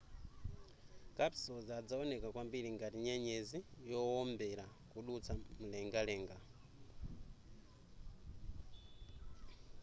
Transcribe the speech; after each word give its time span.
kapisozi 1.17 1.71
adzawoneka 1.79 2.27
kwambiri 2.33 2.69
ngati 2.75 2.97
nyenyezi 3.05 3.57
yowombera 3.89 4.65
kudutsa 4.91 5.31
m'mulengalenga 5.35 6.37